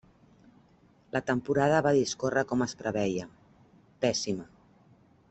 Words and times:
La 1.15 1.19
temporada 1.27 1.81
va 1.87 1.93
discórrer 1.97 2.45
com 2.53 2.65
es 2.67 2.73
preveia: 2.79 3.29
pèssima. 4.07 4.49